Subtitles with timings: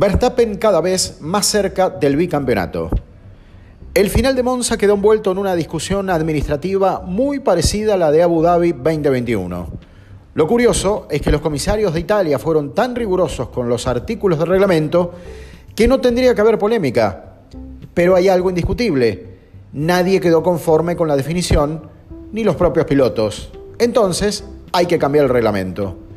[0.00, 2.88] Verstappen cada vez más cerca del bicampeonato.
[3.92, 8.22] El final de Monza quedó envuelto en una discusión administrativa muy parecida a la de
[8.22, 9.68] Abu Dhabi 2021.
[10.32, 14.48] Lo curioso es que los comisarios de Italia fueron tan rigurosos con los artículos del
[14.48, 15.12] reglamento
[15.76, 17.34] que no tendría que haber polémica.
[17.92, 19.36] Pero hay algo indiscutible.
[19.74, 21.82] Nadie quedó conforme con la definición,
[22.32, 23.52] ni los propios pilotos.
[23.78, 26.09] Entonces, hay que cambiar el reglamento.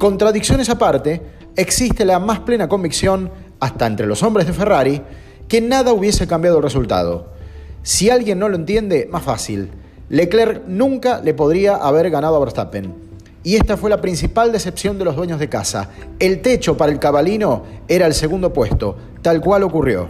[0.00, 1.20] Contradicciones aparte,
[1.56, 5.02] existe la más plena convicción, hasta entre los hombres de Ferrari,
[5.46, 7.34] que nada hubiese cambiado el resultado.
[7.82, 9.68] Si alguien no lo entiende, más fácil.
[10.08, 12.94] Leclerc nunca le podría haber ganado a Verstappen.
[13.42, 15.90] Y esta fue la principal decepción de los dueños de casa.
[16.18, 20.08] El techo para el cabalino era el segundo puesto, tal cual ocurrió.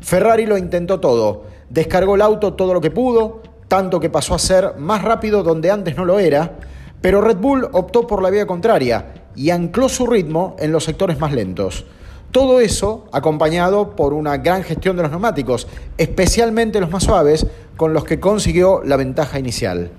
[0.00, 4.38] Ferrari lo intentó todo, descargó el auto todo lo que pudo, tanto que pasó a
[4.38, 6.60] ser más rápido donde antes no lo era,
[7.00, 11.18] pero Red Bull optó por la vía contraria y ancló su ritmo en los sectores
[11.18, 11.84] más lentos.
[12.32, 17.94] Todo eso acompañado por una gran gestión de los neumáticos, especialmente los más suaves, con
[17.94, 19.90] los que consiguió la ventaja inicial.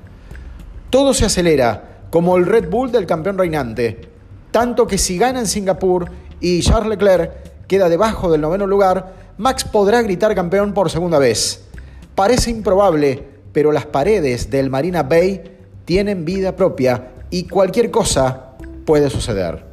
[0.90, 4.02] Todo se acelera, como el Red Bull del campeón reinante,
[4.52, 6.06] tanto que si gana en Singapur
[6.40, 11.64] y Charles Leclerc queda debajo del noveno lugar, Max podrá gritar campeón por segunda vez.
[12.14, 13.24] Parece improbable,
[13.54, 15.59] pero las paredes del Marina Bay
[15.90, 18.52] tienen vida propia y cualquier cosa
[18.86, 19.69] puede suceder.